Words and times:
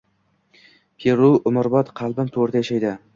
Peru 1.03 1.29
umrbod 1.51 1.91
qalbim 2.01 2.33
to‘rida 2.39 2.63
yashaydi 2.63 2.95